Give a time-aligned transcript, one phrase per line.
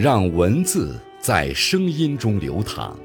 [0.00, 2.96] 让文字在声音中流淌，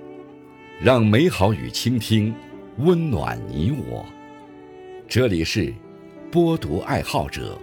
[0.80, 2.32] 让美好与倾听
[2.78, 4.06] 温暖你我。
[5.08, 5.74] 这里是
[6.32, 7.60] 播读爱好者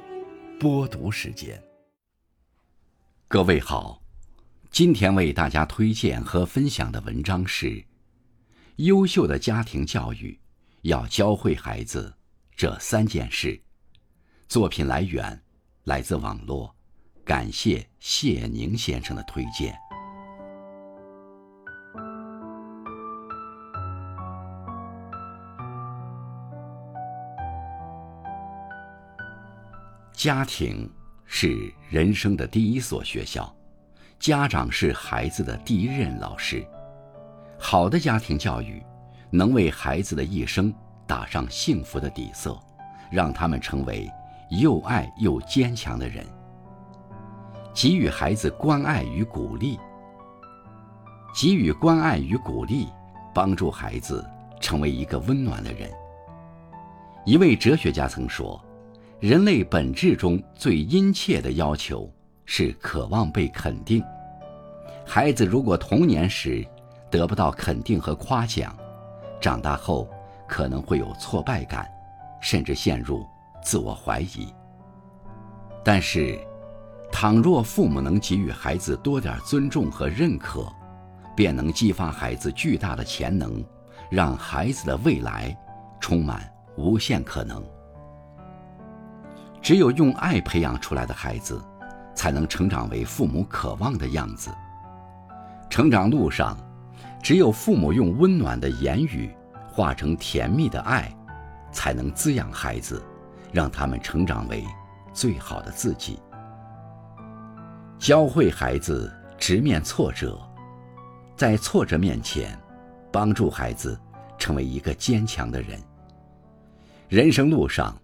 [0.58, 1.62] 播读时间。
[3.28, 4.02] 各位好，
[4.68, 7.66] 今天为大家推荐和分享的文章是
[8.78, 10.36] 《优秀的家庭教育
[10.82, 12.12] 要教会孩子
[12.56, 13.52] 这三件事》。
[14.48, 15.40] 作品来源
[15.84, 16.74] 来自网络。
[17.30, 19.72] 感谢谢宁先生的推荐。
[30.12, 30.90] 家庭
[31.24, 33.54] 是人生的第一所学校，
[34.18, 36.66] 家长是孩子的第一任老师。
[37.60, 38.82] 好的家庭教育，
[39.30, 40.74] 能为孩子的一生
[41.06, 42.58] 打上幸福的底色，
[43.08, 44.10] 让他们成为
[44.50, 46.26] 又爱又坚强的人。
[47.72, 49.78] 给予孩子关爱与鼓励，
[51.34, 52.88] 给予关爱与鼓励，
[53.34, 54.24] 帮助孩子
[54.60, 55.90] 成为一个温暖的人。
[57.24, 58.60] 一位哲学家曾说
[59.20, 62.10] ：“人类本质中最殷切的要求
[62.44, 64.02] 是渴望被肯定。
[65.06, 66.66] 孩子如果童年时
[67.10, 68.76] 得不到肯定和夸奖，
[69.40, 70.08] 长大后
[70.48, 71.88] 可能会有挫败感，
[72.40, 73.24] 甚至陷入
[73.62, 74.52] 自我怀疑。
[75.84, 76.38] 但是，
[77.12, 80.66] 倘若父母能给予孩子多点尊重和认可，
[81.36, 83.62] 便能激发孩子巨大的潜能，
[84.08, 85.54] 让孩子的未来
[86.00, 87.62] 充满无限可能。
[89.60, 91.62] 只有用爱培养出来的孩子，
[92.14, 94.50] 才能成长为父母渴望的样子。
[95.68, 96.56] 成长路上，
[97.22, 99.30] 只有父母用温暖的言语
[99.70, 101.14] 化成甜蜜的爱，
[101.70, 103.02] 才能滋养孩子，
[103.52, 104.64] 让他们成长为
[105.12, 106.18] 最好的自己。
[108.00, 110.40] 教会孩子直面挫折，
[111.36, 112.58] 在挫折面前，
[113.12, 114.00] 帮助孩子
[114.38, 115.78] 成为一个坚强的人。
[117.10, 117.94] 人生路上，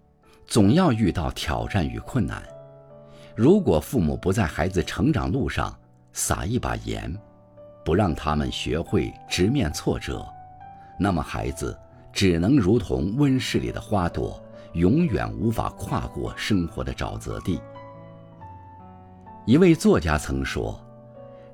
[0.46, 2.42] 总要遇到挑战与困难。
[3.34, 5.74] 如果父母不在孩子成长路上
[6.12, 7.10] 撒一把盐，
[7.82, 10.22] 不让他们学会直面挫折，
[10.98, 11.74] 那么孩子
[12.12, 14.38] 只能如同温室里的花朵，
[14.74, 17.58] 永远无法跨过生活的沼泽地。
[19.46, 20.76] 一位作家曾说：“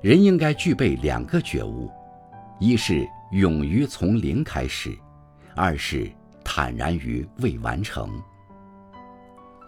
[0.01, 1.91] 人应该具备两个觉悟，
[2.59, 4.97] 一是勇于从零开始，
[5.55, 6.11] 二是
[6.43, 8.09] 坦然于未完成。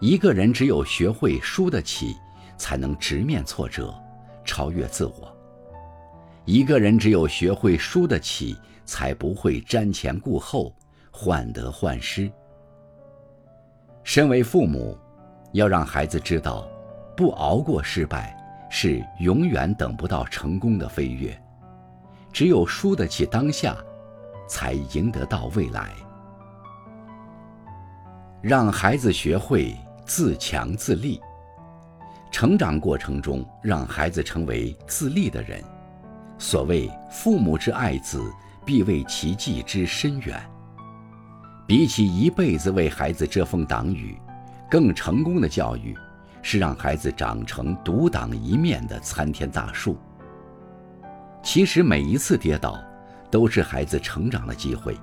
[0.00, 2.16] 一个人只有学会输得起，
[2.56, 3.94] 才能直面挫折，
[4.44, 5.32] 超越自我。
[6.46, 10.74] 一个人只有学会输得起，才不会瞻前顾后，
[11.12, 12.28] 患得患失。
[14.02, 14.98] 身为父母，
[15.52, 16.68] 要让孩子知道。”
[17.16, 18.36] 不熬过失败，
[18.68, 21.36] 是永远等不到成功的飞跃。
[22.32, 23.74] 只有输得起当下，
[24.46, 25.90] 才赢得到未来。
[28.42, 31.18] 让孩子学会自强自立，
[32.30, 35.64] 成长过程中让孩子成为自立的人。
[36.38, 38.22] 所谓“父母之爱子，
[38.66, 40.38] 必为其计之深远”。
[41.66, 44.16] 比起一辈子为孩子遮风挡雨，
[44.70, 45.96] 更成功的教育。
[46.48, 49.98] 是让孩子长成独当一面的参天大树。
[51.42, 52.80] 其实每一次跌倒，
[53.32, 54.94] 都是孩子成长的机会；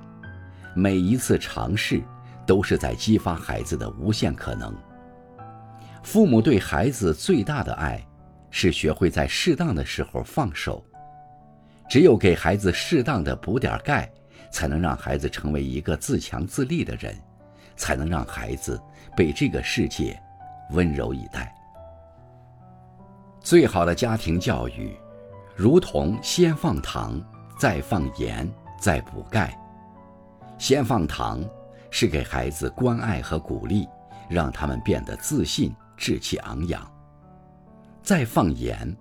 [0.73, 2.01] 每一次尝试，
[2.45, 4.73] 都是在激发孩子的无限可能。
[6.01, 8.01] 父母对孩子最大的爱，
[8.49, 10.81] 是学会在适当的时候放手。
[11.89, 14.09] 只有给孩子适当的补点钙，
[14.49, 17.13] 才能让孩子成为一个自强自立的人，
[17.75, 18.81] 才能让孩子
[19.13, 20.17] 被这个世界。
[20.71, 21.53] 温柔以待。
[23.39, 24.95] 最好的家庭教育，
[25.55, 27.21] 如同先放糖，
[27.59, 29.53] 再放盐，再补钙。
[30.57, 31.43] 先放糖，
[31.91, 33.87] 是给孩子关爱和鼓励，
[34.29, 36.81] 让他们变得自信、志气昂扬；
[38.01, 38.95] 再放盐，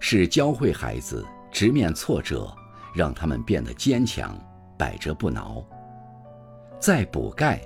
[0.00, 2.52] 是教会孩子直面挫折，
[2.94, 4.36] 让他们变得坚强、
[4.76, 5.64] 百折不挠；
[6.80, 7.60] 再补钙。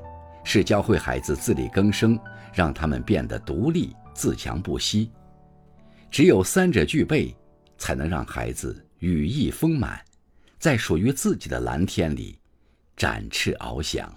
[0.51, 2.19] 是教会孩子自力更生，
[2.55, 5.13] 让他们变得独立自强不息。
[6.11, 7.37] 只有三者具备，
[7.77, 10.03] 才能让孩子羽翼丰满，
[10.59, 12.39] 在属于自己的蓝天里
[12.97, 14.11] 展翅翱翔。